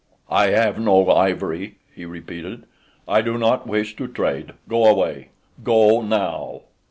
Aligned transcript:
"I 0.31 0.47
have 0.47 0.79
no 0.79 1.11
ivory," 1.11 1.75
he 1.93 2.05
repeated. 2.05 2.63
"I 3.07 3.21
do 3.21 3.37
not 3.37 3.67
wish 3.67 3.95
to 3.97 4.07
trade. 4.07 4.53
Go 4.67 4.85
away. 4.85 5.29
Go 5.63 6.01
now." 6.01 6.61